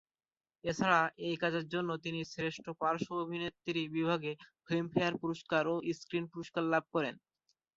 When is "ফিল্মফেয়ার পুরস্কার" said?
4.67-5.63